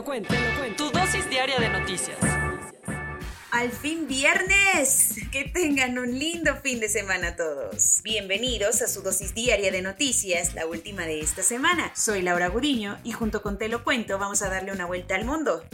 Lo 0.00 0.04
cuento, 0.04 0.32
te 0.32 0.40
lo 0.40 0.58
cuento. 0.58 0.84
Tu 0.86 0.98
dosis 0.98 1.28
diaria 1.28 1.58
de 1.58 1.68
noticias. 1.68 2.16
Al 3.50 3.70
fin 3.70 4.08
viernes. 4.08 5.16
Que 5.30 5.44
tengan 5.44 5.98
un 5.98 6.18
lindo 6.18 6.56
fin 6.56 6.80
de 6.80 6.88
semana 6.88 7.36
todos. 7.36 8.00
Bienvenidos 8.02 8.80
a 8.80 8.88
su 8.88 9.02
dosis 9.02 9.34
diaria 9.34 9.70
de 9.70 9.82
noticias, 9.82 10.54
la 10.54 10.66
última 10.66 11.02
de 11.02 11.20
esta 11.20 11.42
semana. 11.42 11.92
Soy 11.94 12.22
Laura 12.22 12.48
Guriño 12.48 12.98
y 13.04 13.12
junto 13.12 13.42
con 13.42 13.58
Te 13.58 13.68
lo 13.68 13.84
cuento 13.84 14.18
vamos 14.18 14.40
a 14.40 14.48
darle 14.48 14.72
una 14.72 14.86
vuelta 14.86 15.16
al 15.16 15.26
mundo. 15.26 15.64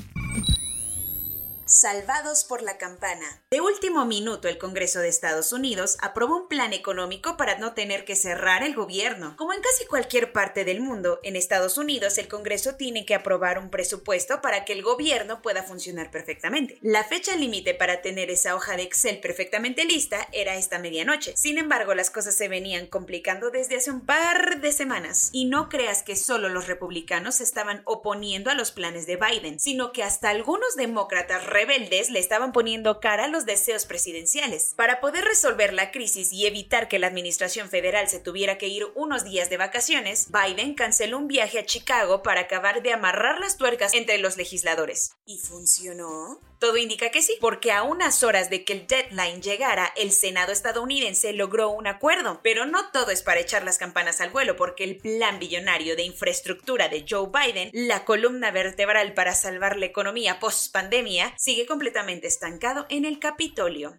Salvados 1.79 2.45
por 2.45 2.63
la 2.63 2.79
campana. 2.79 3.43
De 3.51 3.61
último 3.61 4.07
minuto, 4.07 4.49
el 4.49 4.57
Congreso 4.57 5.01
de 5.01 5.09
Estados 5.09 5.53
Unidos 5.53 5.99
aprobó 6.01 6.35
un 6.35 6.49
plan 6.49 6.73
económico 6.73 7.37
para 7.37 7.59
no 7.59 7.75
tener 7.75 8.07
que 8.07 8.17
cerrar 8.17 8.63
el 8.63 8.75
gobierno. 8.75 9.37
Como 9.37 9.53
en 9.53 9.61
casi 9.61 9.85
cualquier 9.85 10.33
parte 10.33 10.65
del 10.65 10.81
mundo, 10.81 11.21
en 11.23 11.37
Estados 11.37 11.77
Unidos 11.77 12.17
el 12.17 12.29
Congreso 12.29 12.77
tiene 12.77 13.05
que 13.05 13.15
aprobar 13.15 13.59
un 13.59 13.69
presupuesto 13.69 14.41
para 14.41 14.65
que 14.65 14.73
el 14.73 14.83
gobierno 14.83 15.43
pueda 15.43 15.65
funcionar 15.65 16.11
perfectamente. 16.11 16.79
La 16.81 17.05
fecha 17.05 17.37
límite 17.37 17.75
para 17.75 18.01
tener 18.01 18.31
esa 18.31 18.55
hoja 18.55 18.75
de 18.79 18.85
Excel 18.85 19.21
perfectamente 19.21 19.85
lista 19.85 20.27
era 20.33 20.57
esta 20.57 20.79
medianoche. 20.79 21.37
Sin 21.37 21.59
embargo, 21.59 21.95
las 21.95 22.09
cosas 22.09 22.35
se 22.35 22.49
venían 22.49 22.87
complicando 22.87 23.51
desde 23.51 23.77
hace 23.77 23.91
un 23.91 24.01
par 24.01 24.63
de 24.63 24.73
semanas. 24.73 25.29
Y 25.31 25.45
no 25.45 25.69
creas 25.69 26.03
que 26.03 26.17
solo 26.17 26.49
los 26.49 26.69
republicanos 26.69 27.43
estaban 27.43 27.83
oponiendo 27.85 28.51
a 28.51 28.55
los 28.55 28.73
planes 28.73 29.07
de 29.07 29.17
Biden, 29.17 29.61
sino 29.61 29.93
que 29.93 30.05
hasta 30.05 30.31
algunos 30.31 30.75
demócratas 30.77 31.45
rebeldes 31.67 32.11
le 32.11 32.19
estaban 32.19 32.53
poniendo 32.53 33.01
cara 33.01 33.25
a 33.25 33.29
los 33.29 33.45
deseos 33.45 33.87
presidenciales. 33.87 34.75
Para 34.77 35.01
poder 35.01 35.25
resolver 35.25 35.73
la 35.73 35.91
crisis 35.91 36.33
y 36.33 36.47
evitar 36.47 36.89
que 36.89 36.99
la 36.99 37.07
administración 37.07 37.69
federal 37.69 38.09
se 38.09 38.21
tuviera 38.21 38.59
que 38.59 38.69
ir 38.69 38.87
unos 38.95 39.25
días 39.25 39.51
de 39.51 39.57
vacaciones, 39.57 40.29
Biden 40.31 40.75
canceló 40.75 41.19
un 41.19 41.29
viaje 41.29 41.59
a 41.59 41.67
Chicago 41.67 42.23
para 42.23 42.43
acabar 42.43 42.83
de 42.83 42.93
amarrar 42.93 43.41
las 43.41 43.57
tuercas 43.57 43.95
entre 43.95 44.19
los 44.19 44.37
legisladores. 44.37 45.13
¿Y 45.27 45.39
funcionó? 45.39 46.41
Todo 46.59 46.79
indica 46.79 47.11
que 47.11 47.23
sí, 47.23 47.37
porque 47.41 47.71
a 47.71 47.83
unas 47.83 48.23
horas 48.23 48.49
de 48.49 48.65
que 48.65 48.73
el 48.73 48.87
deadline 48.87 49.43
llegara, 49.43 49.93
el 49.97 50.11
Senado 50.11 50.53
estadounidense 50.53 51.33
logró 51.35 51.69
un 51.71 51.87
acuerdo. 51.87 52.41
Pero 52.43 52.65
no 52.65 52.91
todo 52.93 53.11
es 53.11 53.23
para 53.23 53.41
echar 53.41 53.65
las 53.65 53.79
campanas 53.79 54.21
al 54.21 54.31
vuelo, 54.31 54.57
porque 54.57 54.85
el 54.85 54.97
plan 54.97 55.39
billonario 55.39 55.97
de 55.97 56.05
infraestructura 56.05 56.89
de 56.89 57.05
Joe 57.09 57.29
Biden, 57.29 57.71
la 57.73 58.05
columna 58.05 58.51
vertebral 58.51 59.13
para 59.13 59.35
salvar 59.35 59.77
la 59.77 59.87
economía 59.87 60.41
post-pandemia, 60.41 61.35
sigue 61.37 61.67
completamente 61.67 62.27
estancado 62.27 62.87
en 62.89 63.05
el 63.05 63.19
Capitolio 63.19 63.97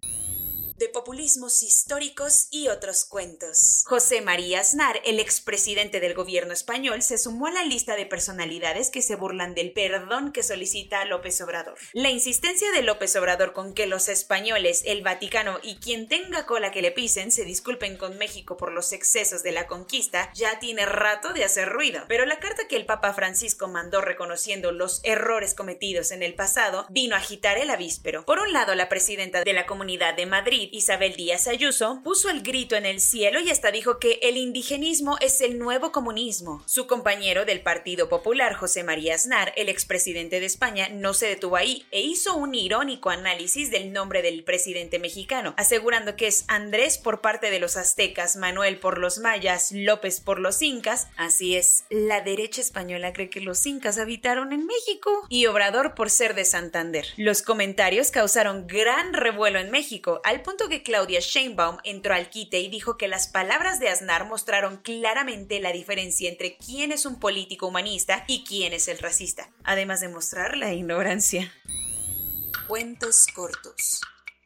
de 0.78 0.88
populismos 0.88 1.62
históricos 1.62 2.48
y 2.50 2.68
otros 2.68 3.04
cuentos. 3.04 3.82
José 3.86 4.20
María 4.20 4.60
Aznar, 4.60 5.00
el 5.04 5.20
expresidente 5.20 6.00
del 6.00 6.14
gobierno 6.14 6.52
español, 6.52 7.02
se 7.02 7.18
sumó 7.18 7.46
a 7.46 7.50
la 7.50 7.64
lista 7.64 7.96
de 7.96 8.06
personalidades 8.06 8.90
que 8.90 9.02
se 9.02 9.16
burlan 9.16 9.54
del 9.54 9.72
perdón 9.72 10.32
que 10.32 10.42
solicita 10.42 11.04
López 11.04 11.40
Obrador. 11.40 11.78
La 11.92 12.10
insistencia 12.10 12.70
de 12.72 12.82
López 12.82 13.14
Obrador 13.16 13.52
con 13.52 13.74
que 13.74 13.86
los 13.86 14.08
españoles, 14.08 14.82
el 14.86 15.02
Vaticano 15.02 15.58
y 15.62 15.76
quien 15.76 16.08
tenga 16.08 16.46
cola 16.46 16.70
que 16.70 16.82
le 16.82 16.92
pisen 16.92 17.32
se 17.32 17.44
disculpen 17.44 17.96
con 17.96 18.16
México 18.16 18.56
por 18.56 18.72
los 18.72 18.92
excesos 18.92 19.42
de 19.42 19.52
la 19.52 19.66
conquista 19.66 20.30
ya 20.34 20.58
tiene 20.60 20.86
rato 20.86 21.32
de 21.32 21.44
hacer 21.44 21.68
ruido. 21.68 22.04
Pero 22.08 22.24
la 22.24 22.38
carta 22.38 22.68
que 22.68 22.76
el 22.76 22.86
Papa 22.86 23.12
Francisco 23.14 23.68
mandó 23.68 24.00
reconociendo 24.00 24.72
los 24.72 25.00
errores 25.02 25.54
cometidos 25.54 26.12
en 26.12 26.22
el 26.22 26.34
pasado 26.34 26.86
vino 26.88 27.14
a 27.14 27.18
agitar 27.18 27.58
el 27.58 27.70
avíspero. 27.70 28.24
Por 28.24 28.38
un 28.38 28.52
lado, 28.52 28.74
la 28.74 28.88
presidenta 28.88 29.42
de 29.42 29.52
la 29.52 29.66
Comunidad 29.66 30.14
de 30.14 30.26
Madrid, 30.26 30.67
Isabel 30.72 31.14
Díaz 31.16 31.46
Ayuso, 31.46 32.00
puso 32.04 32.30
el 32.30 32.42
grito 32.42 32.76
en 32.76 32.86
el 32.86 33.00
cielo 33.00 33.40
y 33.40 33.50
hasta 33.50 33.70
dijo 33.70 33.98
que 33.98 34.18
el 34.22 34.36
indigenismo 34.36 35.16
es 35.20 35.40
el 35.40 35.58
nuevo 35.58 35.92
comunismo. 35.92 36.62
Su 36.66 36.86
compañero 36.86 37.44
del 37.44 37.60
Partido 37.60 38.08
Popular, 38.08 38.54
José 38.54 38.84
María 38.84 39.14
Aznar, 39.14 39.52
el 39.56 39.68
expresidente 39.68 40.40
de 40.40 40.46
España, 40.46 40.88
no 40.88 41.14
se 41.14 41.26
detuvo 41.26 41.56
ahí 41.56 41.86
e 41.90 42.00
hizo 42.00 42.34
un 42.34 42.54
irónico 42.54 43.10
análisis 43.10 43.70
del 43.70 43.92
nombre 43.92 44.22
del 44.22 44.44
presidente 44.44 44.98
mexicano, 44.98 45.54
asegurando 45.56 46.16
que 46.16 46.26
es 46.26 46.44
Andrés 46.48 46.98
por 46.98 47.20
parte 47.20 47.50
de 47.50 47.60
los 47.60 47.76
aztecas, 47.76 48.36
Manuel 48.36 48.78
por 48.78 48.98
los 48.98 49.18
mayas, 49.18 49.72
López 49.72 50.20
por 50.20 50.38
los 50.38 50.62
incas. 50.62 51.08
Así 51.16 51.56
es, 51.56 51.84
la 51.90 52.20
derecha 52.20 52.60
española 52.60 53.12
cree 53.12 53.30
que 53.30 53.40
los 53.40 53.64
incas 53.66 53.98
habitaron 53.98 54.52
en 54.52 54.66
México 54.66 55.26
y 55.28 55.46
Obrador 55.46 55.94
por 55.94 56.10
ser 56.10 56.34
de 56.34 56.44
Santander. 56.44 57.06
Los 57.16 57.42
comentarios 57.42 58.10
causaron 58.10 58.66
gran 58.66 59.12
revuelo 59.12 59.58
en 59.58 59.70
México, 59.70 60.20
al 60.24 60.42
punto 60.42 60.57
que 60.66 60.82
Claudia 60.82 61.20
Sheinbaum 61.20 61.78
entró 61.84 62.14
al 62.14 62.30
quite 62.30 62.58
y 62.58 62.68
dijo 62.68 62.96
que 62.96 63.06
las 63.06 63.28
palabras 63.28 63.78
de 63.78 63.88
Aznar 63.88 64.26
mostraron 64.26 64.78
claramente 64.78 65.60
la 65.60 65.72
diferencia 65.72 66.28
entre 66.28 66.56
quién 66.56 66.90
es 66.90 67.06
un 67.06 67.20
político 67.20 67.68
humanista 67.68 68.24
y 68.26 68.44
quién 68.44 68.72
es 68.72 68.88
el 68.88 68.98
racista, 68.98 69.50
además 69.62 70.00
de 70.00 70.08
mostrar 70.08 70.56
la 70.56 70.72
ignorancia. 70.72 71.52
Cuentos 72.66 73.26
cortos. 73.28 74.00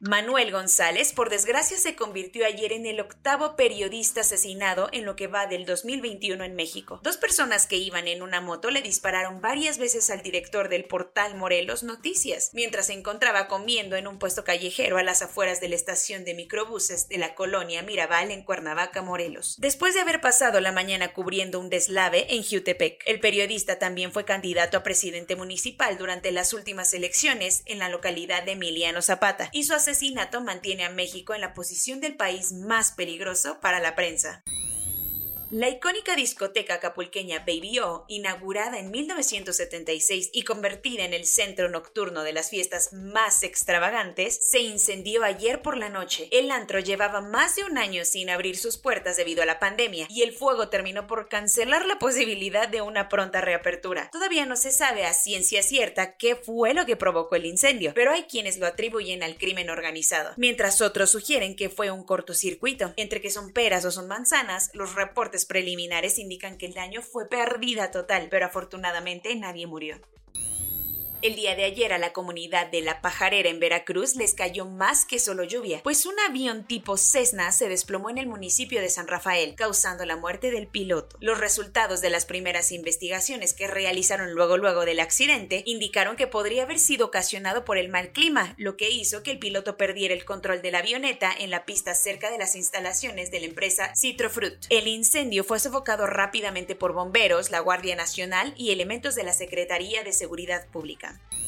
Manuel 0.04 0.50
González, 0.50 1.12
por 1.12 1.30
desgracia, 1.30 1.78
se 1.78 1.94
convirtió 1.94 2.44
ayer 2.44 2.72
en 2.72 2.86
el 2.86 2.98
octavo 2.98 3.54
periodista 3.54 4.22
asesinado 4.22 4.88
en 4.90 5.04
lo 5.04 5.14
que 5.14 5.28
va 5.28 5.46
del 5.46 5.64
2021 5.64 6.42
en 6.42 6.56
México. 6.56 7.00
Dos 7.04 7.16
personas 7.16 7.68
que 7.68 7.76
iban 7.76 8.08
en 8.08 8.20
una 8.20 8.40
moto 8.40 8.72
le 8.72 8.82
dispararon 8.82 9.40
varias 9.40 9.78
veces 9.78 10.10
al 10.10 10.22
director 10.22 10.68
del 10.68 10.86
portal 10.86 11.36
Morelos 11.36 11.84
Noticias, 11.84 12.50
mientras 12.52 12.86
se 12.86 12.94
encontraba 12.94 13.46
comiendo 13.46 13.94
en 13.94 14.08
un 14.08 14.18
puesto 14.18 14.42
callejero 14.42 14.98
a 14.98 15.04
las 15.04 15.22
afueras 15.22 15.60
de 15.60 15.68
la 15.68 15.76
estación 15.76 16.24
de 16.24 16.34
microbuses 16.34 17.08
de 17.08 17.18
la 17.18 17.36
colonia 17.36 17.84
Mirabal 17.84 18.32
en 18.32 18.42
Cuernavaca, 18.42 19.02
Morelos. 19.02 19.54
Después 19.60 19.94
de 19.94 20.00
haber 20.00 20.20
pasado 20.20 20.60
la 20.60 20.72
mañana 20.72 21.12
cubriendo 21.12 21.60
un 21.60 21.70
deslave 21.70 22.34
en 22.34 22.42
Jutepec, 22.42 23.04
el 23.06 23.20
periodista 23.20 23.78
también 23.78 24.10
fue 24.10 24.24
candidato 24.24 24.76
a 24.76 24.82
presidente 24.82 25.36
municipal 25.36 25.96
durante 25.96 26.32
las 26.32 26.52
últimas 26.52 26.92
elecciones 26.92 27.62
en 27.66 27.78
la 27.78 27.88
localidad 27.88 28.42
de 28.42 28.52
Emiliano 28.52 29.00
Zapata 29.00 29.48
su 29.64 29.74
asesinato 29.92 30.40
mantiene 30.40 30.84
a 30.84 30.90
México 30.90 31.34
en 31.34 31.42
la 31.42 31.52
posición 31.52 32.00
del 32.00 32.16
país 32.16 32.52
más 32.52 32.92
peligroso 32.92 33.60
para 33.60 33.78
la 33.78 33.94
prensa. 33.94 34.42
La 35.54 35.68
icónica 35.68 36.16
discoteca 36.16 36.76
acapulqueña 36.76 37.40
Baby 37.40 37.80
O, 37.80 38.06
inaugurada 38.08 38.78
en 38.78 38.90
1976 38.90 40.30
y 40.32 40.44
convertida 40.44 41.04
en 41.04 41.12
el 41.12 41.26
centro 41.26 41.68
nocturno 41.68 42.22
de 42.22 42.32
las 42.32 42.48
fiestas 42.48 42.94
más 42.94 43.42
extravagantes, 43.42 44.48
se 44.50 44.60
incendió 44.60 45.24
ayer 45.24 45.60
por 45.60 45.76
la 45.76 45.90
noche. 45.90 46.26
El 46.32 46.50
antro 46.50 46.78
llevaba 46.78 47.20
más 47.20 47.54
de 47.54 47.64
un 47.64 47.76
año 47.76 48.06
sin 48.06 48.30
abrir 48.30 48.56
sus 48.56 48.78
puertas 48.78 49.18
debido 49.18 49.42
a 49.42 49.46
la 49.46 49.58
pandemia 49.58 50.06
y 50.08 50.22
el 50.22 50.32
fuego 50.32 50.70
terminó 50.70 51.06
por 51.06 51.28
cancelar 51.28 51.84
la 51.84 51.98
posibilidad 51.98 52.66
de 52.66 52.80
una 52.80 53.10
pronta 53.10 53.42
reapertura. 53.42 54.08
Todavía 54.10 54.46
no 54.46 54.56
se 54.56 54.72
sabe 54.72 55.04
a 55.04 55.12
ciencia 55.12 55.62
cierta 55.62 56.16
qué 56.16 56.34
fue 56.34 56.72
lo 56.72 56.86
que 56.86 56.96
provocó 56.96 57.36
el 57.36 57.44
incendio, 57.44 57.92
pero 57.94 58.10
hay 58.10 58.22
quienes 58.22 58.56
lo 58.56 58.66
atribuyen 58.66 59.22
al 59.22 59.36
crimen 59.36 59.68
organizado, 59.68 60.32
mientras 60.38 60.80
otros 60.80 61.10
sugieren 61.10 61.56
que 61.56 61.68
fue 61.68 61.90
un 61.90 62.04
cortocircuito. 62.04 62.94
Entre 62.96 63.20
que 63.20 63.30
son 63.30 63.52
peras 63.52 63.84
o 63.84 63.90
son 63.90 64.08
manzanas, 64.08 64.70
los 64.72 64.94
reportes 64.94 65.41
preliminares 65.46 66.18
indican 66.18 66.56
que 66.58 66.66
el 66.66 66.74
daño 66.74 67.02
fue 67.02 67.28
pérdida 67.28 67.90
total, 67.90 68.28
pero 68.30 68.46
afortunadamente 68.46 69.34
nadie 69.36 69.66
murió. 69.66 69.96
El 71.22 71.36
día 71.36 71.54
de 71.54 71.62
ayer 71.62 71.92
a 71.92 71.98
la 71.98 72.12
comunidad 72.12 72.66
de 72.66 72.82
La 72.82 73.00
Pajarera 73.00 73.48
en 73.48 73.60
Veracruz 73.60 74.16
les 74.16 74.34
cayó 74.34 74.66
más 74.66 75.04
que 75.04 75.20
solo 75.20 75.44
lluvia, 75.44 75.80
pues 75.84 76.04
un 76.04 76.18
avión 76.18 76.66
tipo 76.66 76.96
Cessna 76.96 77.52
se 77.52 77.68
desplomó 77.68 78.10
en 78.10 78.18
el 78.18 78.26
municipio 78.26 78.80
de 78.80 78.90
San 78.90 79.06
Rafael, 79.06 79.54
causando 79.54 80.04
la 80.04 80.16
muerte 80.16 80.50
del 80.50 80.66
piloto. 80.66 81.16
Los 81.20 81.38
resultados 81.38 82.00
de 82.00 82.10
las 82.10 82.26
primeras 82.26 82.72
investigaciones 82.72 83.54
que 83.54 83.68
realizaron 83.68 84.32
luego 84.32 84.56
luego 84.56 84.84
del 84.84 84.98
accidente 84.98 85.62
indicaron 85.64 86.16
que 86.16 86.26
podría 86.26 86.64
haber 86.64 86.80
sido 86.80 87.06
ocasionado 87.06 87.64
por 87.64 87.78
el 87.78 87.88
mal 87.88 88.10
clima, 88.10 88.56
lo 88.58 88.76
que 88.76 88.90
hizo 88.90 89.22
que 89.22 89.30
el 89.30 89.38
piloto 89.38 89.76
perdiera 89.76 90.14
el 90.14 90.24
control 90.24 90.60
de 90.60 90.72
la 90.72 90.78
avioneta 90.78 91.32
en 91.38 91.50
la 91.50 91.64
pista 91.64 91.94
cerca 91.94 92.32
de 92.32 92.38
las 92.38 92.56
instalaciones 92.56 93.30
de 93.30 93.38
la 93.38 93.46
empresa 93.46 93.94
Citrofruit. 93.94 94.66
El 94.70 94.88
incendio 94.88 95.44
fue 95.44 95.60
sofocado 95.60 96.08
rápidamente 96.08 96.74
por 96.74 96.94
bomberos, 96.94 97.52
la 97.52 97.60
Guardia 97.60 97.94
Nacional 97.94 98.54
y 98.56 98.72
elementos 98.72 99.14
de 99.14 99.22
la 99.22 99.32
Secretaría 99.32 100.02
de 100.02 100.12
Seguridad 100.12 100.66
Pública. 100.66 101.11
Argentina. 101.12 101.41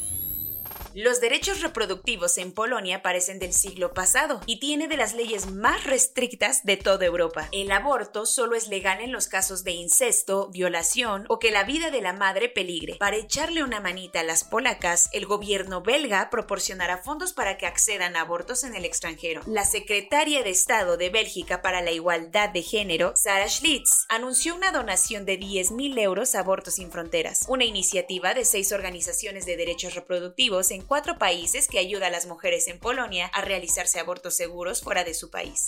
Los 0.97 1.21
derechos 1.21 1.61
reproductivos 1.61 2.39
en 2.39 2.53
Polonia 2.53 3.03
parecen 3.03 3.41
del 3.41 3.53
siglo 3.53 3.93
pasado 3.95 4.41
y 4.47 4.61
tiene 4.61 4.87
de 4.87 4.97
las 4.97 5.13
leyes 5.13 5.51
más 5.51 5.83
restrictas 5.83 6.63
de 6.63 6.77
toda 6.77 7.05
Europa. 7.05 7.49
El 7.51 7.73
aborto 7.73 8.27
solo 8.27 8.55
es 8.55 8.69
legal 8.69 9.01
en 9.01 9.11
los 9.11 9.27
casos 9.27 9.65
de 9.65 9.73
incesto, 9.73 10.51
violación 10.51 11.25
o 11.29 11.41
que 11.41 11.51
la 11.51 11.65
vida 11.65 11.91
de 11.91 12.01
la 12.01 12.13
madre 12.13 12.49
peligre. 12.49 12.95
Para 13.01 13.17
echarle 13.17 13.65
una 13.65 13.81
manita 13.81 14.21
a 14.21 14.23
las 14.23 14.45
polacas, 14.45 15.09
el 15.13 15.27
gobierno 15.27 15.83
belga 15.83 16.31
proporcionará 16.31 16.99
fondos 16.99 17.33
para 17.33 17.59
que 17.59 17.67
accedan 17.67 18.15
a 18.15 18.21
abortos 18.21 18.63
en 18.63 18.77
el 18.77 18.85
extranjero. 18.85 19.41
La 19.47 19.65
secretaria 19.65 20.45
de 20.45 20.51
Estado 20.51 20.97
de 20.97 21.11
Bélgica 21.11 21.61
para 21.61 21.83
la 21.83 21.91
Igualdad 21.91 22.51
de 22.51 22.63
Género, 22.63 23.15
Sarah 23.17 23.49
Schlitz, 23.49 24.07
anunció 24.09 24.55
una 24.55 24.71
donación 24.71 25.27
de 25.27 25.41
10.000 25.41 25.99
euros 25.99 26.37
a 26.37 26.39
Abortos 26.39 26.75
sin 26.75 26.93
Fronteras, 26.93 27.47
una 27.49 27.65
iniciativa 27.65 28.33
de 28.33 28.45
seis 28.45 28.71
organizaciones 28.71 29.45
de 29.45 29.57
derechos 29.57 29.97
reproductivos 29.97 30.71
en 30.71 30.84
cuatro 30.87 31.19
países 31.19 31.69
que 31.69 31.79
ayuda 31.79 32.09
a 32.09 32.11
las 32.11 32.27
mujeres 32.27 32.69
en 32.69 32.79
Polonia 32.79 33.27
a 33.27 33.41
realizarse 33.41 33.99
abortos 33.99 34.37
seguros 34.37 34.83
fuera 34.83 35.05
de 35.05 35.15
su 35.15 35.31
país. 35.31 35.67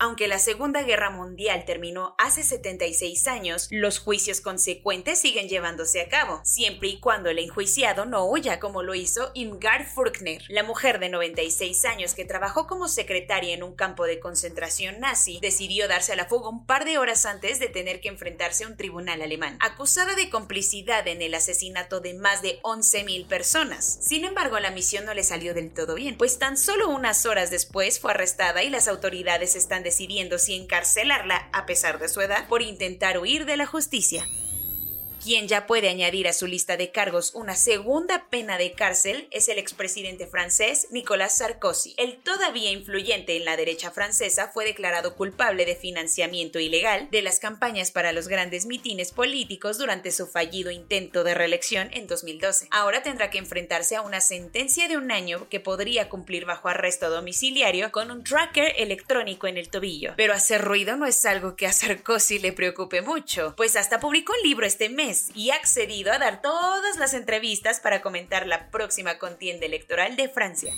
Aunque 0.00 0.26
la 0.26 0.38
Segunda 0.38 0.82
Guerra 0.82 1.10
Mundial 1.10 1.64
terminó 1.64 2.14
hace 2.18 2.42
76 2.42 3.28
años, 3.28 3.68
los 3.70 4.00
juicios 4.00 4.40
consecuentes 4.40 5.20
siguen 5.20 5.48
llevándose 5.48 6.00
a 6.00 6.08
cabo, 6.08 6.40
siempre 6.44 6.88
y 6.88 6.98
cuando 6.98 7.30
el 7.30 7.38
enjuiciado 7.38 8.04
no 8.04 8.26
huya 8.26 8.58
como 8.58 8.82
lo 8.82 8.94
hizo 8.94 9.30
Imgard 9.34 9.86
Furkner, 9.86 10.42
la 10.48 10.64
mujer 10.64 10.98
de 10.98 11.10
96 11.10 11.84
años 11.84 12.14
que 12.14 12.24
trabajó 12.24 12.66
como 12.66 12.88
secretaria 12.88 13.54
en 13.54 13.62
un 13.62 13.76
campo 13.76 14.04
de 14.04 14.18
concentración 14.18 14.98
nazi, 14.98 15.38
decidió 15.40 15.86
darse 15.86 16.12
a 16.12 16.16
la 16.16 16.26
fuga 16.26 16.48
un 16.48 16.66
par 16.66 16.84
de 16.84 16.98
horas 16.98 17.24
antes 17.24 17.60
de 17.60 17.68
tener 17.68 18.00
que 18.00 18.08
enfrentarse 18.08 18.64
a 18.64 18.68
un 18.68 18.76
tribunal 18.76 19.22
alemán, 19.22 19.58
acusada 19.60 20.14
de 20.16 20.28
complicidad 20.28 21.06
en 21.06 21.22
el 21.22 21.34
asesinato 21.34 22.00
de 22.00 22.14
más 22.14 22.42
de 22.42 22.60
11.000 22.62 23.28
personas. 23.28 23.98
Sin 24.00 24.24
embargo, 24.24 24.58
la 24.58 24.72
misión 24.72 25.04
no 25.04 25.14
le 25.14 25.22
salió 25.22 25.54
del 25.54 25.72
todo 25.72 25.94
bien, 25.94 26.18
pues 26.18 26.40
tan 26.40 26.56
solo 26.56 26.88
unas 26.88 27.26
horas 27.26 27.52
después 27.52 28.00
fue 28.00 28.10
arrestada 28.10 28.64
y 28.64 28.70
las 28.70 28.88
autoridades 28.88 29.54
están 29.54 29.83
decidiendo 29.84 30.38
si 30.40 30.54
encarcelarla, 30.54 31.48
a 31.52 31.66
pesar 31.66 32.00
de 32.00 32.08
su 32.08 32.20
edad, 32.20 32.48
por 32.48 32.62
intentar 32.62 33.18
huir 33.18 33.44
de 33.44 33.56
la 33.56 33.66
justicia. 33.66 34.26
Quien 35.24 35.48
ya 35.48 35.66
puede 35.66 35.88
añadir 35.88 36.28
a 36.28 36.34
su 36.34 36.46
lista 36.46 36.76
de 36.76 36.90
cargos 36.90 37.34
una 37.34 37.56
segunda 37.56 38.26
pena 38.28 38.58
de 38.58 38.72
cárcel 38.72 39.26
es 39.30 39.48
el 39.48 39.56
expresidente 39.56 40.26
francés 40.26 40.88
Nicolas 40.90 41.38
Sarkozy. 41.38 41.94
El 41.96 42.18
todavía 42.18 42.70
influyente 42.70 43.34
en 43.34 43.46
la 43.46 43.56
derecha 43.56 43.90
francesa 43.90 44.50
fue 44.52 44.66
declarado 44.66 45.16
culpable 45.16 45.64
de 45.64 45.76
financiamiento 45.76 46.58
ilegal 46.58 47.08
de 47.10 47.22
las 47.22 47.40
campañas 47.40 47.90
para 47.90 48.12
los 48.12 48.28
grandes 48.28 48.66
mitines 48.66 49.12
políticos 49.12 49.78
durante 49.78 50.10
su 50.10 50.26
fallido 50.26 50.70
intento 50.70 51.24
de 51.24 51.32
reelección 51.32 51.88
en 51.94 52.06
2012. 52.06 52.68
Ahora 52.70 53.02
tendrá 53.02 53.30
que 53.30 53.38
enfrentarse 53.38 53.96
a 53.96 54.02
una 54.02 54.20
sentencia 54.20 54.88
de 54.88 54.98
un 54.98 55.10
año 55.10 55.48
que 55.48 55.58
podría 55.58 56.10
cumplir 56.10 56.44
bajo 56.44 56.68
arresto 56.68 57.08
domiciliario 57.08 57.90
con 57.92 58.10
un 58.10 58.24
tracker 58.24 58.74
electrónico 58.76 59.46
en 59.46 59.56
el 59.56 59.70
tobillo. 59.70 60.12
Pero 60.18 60.34
hacer 60.34 60.60
ruido 60.60 60.98
no 60.98 61.06
es 61.06 61.24
algo 61.24 61.56
que 61.56 61.66
a 61.66 61.72
Sarkozy 61.72 62.40
le 62.40 62.52
preocupe 62.52 63.00
mucho, 63.00 63.54
pues 63.56 63.74
hasta 63.76 64.00
publicó 64.00 64.34
un 64.34 64.46
libro 64.46 64.66
este 64.66 64.90
mes 64.90 65.13
y 65.34 65.50
ha 65.50 65.56
accedido 65.56 66.12
a 66.12 66.18
dar 66.18 66.42
todas 66.42 66.96
las 66.98 67.14
entrevistas 67.14 67.80
para 67.80 68.02
comentar 68.02 68.46
la 68.46 68.70
próxima 68.70 69.18
contienda 69.18 69.66
electoral 69.66 70.16
de 70.16 70.28
Francia. 70.28 70.72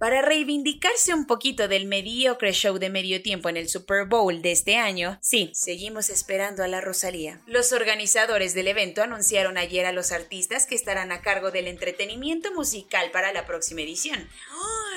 Para 0.00 0.22
reivindicarse 0.22 1.12
un 1.12 1.26
poquito 1.26 1.68
del 1.68 1.84
mediocre 1.84 2.54
show 2.54 2.78
de 2.78 2.88
medio 2.88 3.20
tiempo 3.20 3.50
en 3.50 3.58
el 3.58 3.68
Super 3.68 4.06
Bowl 4.06 4.40
de 4.40 4.50
este 4.50 4.78
año, 4.78 5.18
sí, 5.20 5.50
seguimos 5.52 6.08
esperando 6.08 6.64
a 6.64 6.68
la 6.68 6.80
Rosalía. 6.80 7.42
Los 7.46 7.72
organizadores 7.72 8.54
del 8.54 8.68
evento 8.68 9.02
anunciaron 9.02 9.58
ayer 9.58 9.84
a 9.84 9.92
los 9.92 10.10
artistas 10.10 10.66
que 10.66 10.74
estarán 10.74 11.12
a 11.12 11.20
cargo 11.20 11.50
del 11.50 11.66
entretenimiento 11.66 12.50
musical 12.54 13.10
para 13.10 13.30
la 13.34 13.44
próxima 13.44 13.82
edición. 13.82 14.26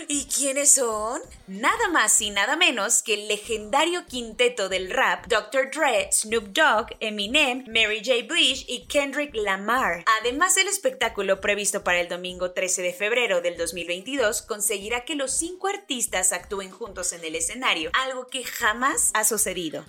¿Y 0.07 0.25
quiénes 0.25 0.71
son? 0.73 1.21
Nada 1.47 1.87
más 1.89 2.19
y 2.21 2.29
nada 2.29 2.55
menos 2.55 3.03
que 3.03 3.13
el 3.13 3.27
legendario 3.27 4.05
quinteto 4.05 4.69
del 4.69 4.89
rap 4.89 5.27
Dr. 5.27 5.71
Dre, 5.71 6.09
Snoop 6.11 6.47
Dogg, 6.49 6.87
Eminem, 6.99 7.65
Mary 7.67 8.01
J. 8.03 8.25
Blige 8.27 8.65
y 8.67 8.85
Kendrick 8.87 9.33
Lamar. 9.35 10.03
Además, 10.21 10.57
el 10.57 10.67
espectáculo 10.67 11.41
previsto 11.41 11.83
para 11.83 12.01
el 12.01 12.09
domingo 12.09 12.51
13 12.51 12.81
de 12.81 12.93
febrero 12.93 13.41
del 13.41 13.57
2022 13.57 14.41
conseguirá 14.41 15.05
que 15.05 15.15
los 15.15 15.31
cinco 15.31 15.67
artistas 15.67 16.33
actúen 16.33 16.71
juntos 16.71 17.13
en 17.13 17.23
el 17.23 17.35
escenario, 17.35 17.91
algo 17.93 18.27
que 18.27 18.43
jamás 18.43 19.11
ha 19.13 19.23
sucedido. 19.23 19.85